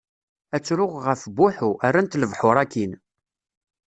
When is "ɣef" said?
1.07-1.21